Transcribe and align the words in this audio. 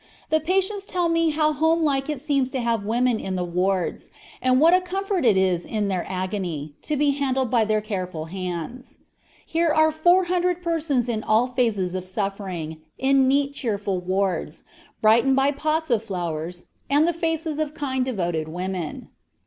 The 0.31 0.39
patients 0.39 0.87
tell 0.87 1.09
me 1.09 1.29
how 1.29 1.53
"homelike 1.53 2.09
it 2.09 2.19
seems 2.19 2.49
to 2.49 2.59
have 2.59 2.83
women 2.83 3.19
in 3.19 3.35
the 3.35 3.43
wards, 3.43 4.09
and 4.41 4.59
what 4.59 4.73
a 4.73 4.81
comfort 4.81 5.25
it 5.25 5.37
is 5.37 5.63
in 5.63 5.89
their 5.89 6.03
agony, 6.09 6.73
to 6.81 6.95
be 6.97 7.11
handled 7.11 7.51
by 7.51 7.65
their 7.65 7.81
careful 7.81 8.25
hands." 8.25 8.97
Here 9.45 9.69
are 9.69 9.91
four 9.91 10.23
hundred 10.23 10.63
persons 10.63 11.07
in 11.07 11.21
all 11.21 11.45
phases 11.45 11.93
of 11.93 12.07
suffering, 12.07 12.77
in 12.97 13.27
neat, 13.27 13.53
cheerful 13.53 13.99
wards, 13.99 14.63
brightened 15.01 15.35
by 15.35 15.51
pots 15.51 15.91
of 15.91 16.03
flowers, 16.03 16.65
and 16.89 17.07
the 17.07 17.13
faces 17.13 17.59
of 17.59 17.75
kind, 17.75 18.03
devoted 18.03 18.47
women. 18.47 19.09